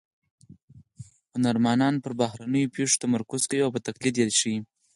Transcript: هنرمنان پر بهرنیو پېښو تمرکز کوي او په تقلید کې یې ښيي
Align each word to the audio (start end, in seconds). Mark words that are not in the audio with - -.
هنرمنان 1.33 1.95
پر 2.03 2.11
بهرنیو 2.19 2.73
پېښو 2.75 2.99
تمرکز 3.03 3.41
کوي 3.49 3.61
او 3.65 3.71
په 3.75 3.79
تقلید 3.87 4.15
کې 4.19 4.23
یې 4.29 4.37
ښيي 4.39 4.57